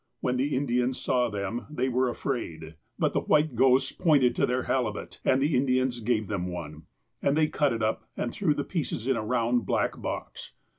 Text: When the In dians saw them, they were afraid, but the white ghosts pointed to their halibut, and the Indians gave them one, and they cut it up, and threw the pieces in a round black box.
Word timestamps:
When 0.19 0.37
the 0.37 0.55
In 0.55 0.65
dians 0.65 0.95
saw 0.95 1.29
them, 1.29 1.67
they 1.69 1.87
were 1.87 2.09
afraid, 2.09 2.73
but 2.97 3.13
the 3.13 3.19
white 3.21 3.53
ghosts 3.53 3.91
pointed 3.91 4.35
to 4.35 4.47
their 4.47 4.63
halibut, 4.63 5.19
and 5.23 5.39
the 5.39 5.55
Indians 5.55 5.99
gave 5.99 6.25
them 6.27 6.47
one, 6.47 6.87
and 7.21 7.37
they 7.37 7.45
cut 7.45 7.71
it 7.71 7.83
up, 7.83 8.09
and 8.17 8.31
threw 8.31 8.55
the 8.55 8.63
pieces 8.63 9.05
in 9.05 9.15
a 9.15 9.23
round 9.23 9.67
black 9.67 10.01
box. 10.01 10.53